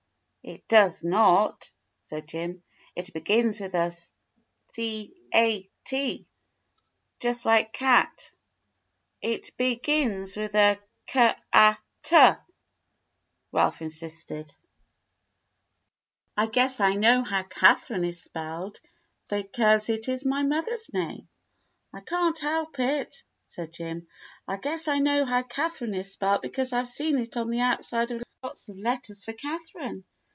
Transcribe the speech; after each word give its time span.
"It 0.43 0.67
does 0.67 1.03
not," 1.03 1.71
said 1.99 2.27
Jim. 2.27 2.63
"It 2.95 3.13
begins 3.13 3.59
with 3.59 3.75
a 3.75 3.95
C 4.73 5.13
a 5.35 5.69
U 5.91 6.25
just 7.19 7.45
like 7.45 7.71
cat." 7.71 8.31
"It 9.21 9.55
begins 9.55 10.35
with 10.35 10.55
a 10.55 10.79
K 11.05 11.35
a 11.53 11.77
t,'" 12.01 12.29
Ralph 13.51 13.83
insisted. 13.83 14.55
"I 16.35 16.47
guess 16.47 16.79
86 16.79 16.79
THE 16.79 16.81
BLUE 16.81 16.85
AUNT 16.85 16.91
I 16.91 16.95
know 17.17 17.23
how 17.23 17.43
Katharine 17.43 18.05
is 18.05 18.23
spelled, 18.23 18.81
because 19.29 19.89
it 19.89 20.09
is 20.09 20.25
my 20.25 20.41
mother's 20.41 20.89
name." 20.91 21.29
"I 21.93 22.01
can't 22.01 22.39
help 22.39 22.79
it," 22.79 23.23
said 23.45 23.73
Jim. 23.73 24.07
"I 24.47 24.57
guess 24.57 24.87
I 24.87 24.97
know 24.97 25.23
how 25.23 25.43
Catherine 25.43 25.93
is 25.93 26.11
spelled, 26.11 26.41
because 26.41 26.73
I 26.73 26.81
've 26.83 26.87
seen 26.89 27.19
it 27.19 27.37
on 27.37 27.51
the 27.51 27.59
out 27.59 27.85
side 27.85 28.09
of 28.09 28.23
lots 28.41 28.69
of 28.69 28.77
letters 28.77 29.23
for 29.23 29.33
Catherine. 29.33 30.03